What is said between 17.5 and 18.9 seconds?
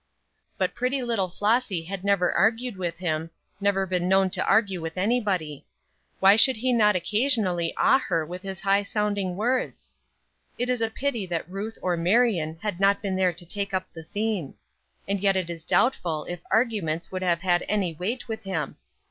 any weight with him.